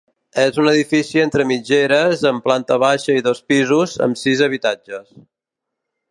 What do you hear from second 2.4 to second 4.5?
planta baixa i dos pisos, amb sis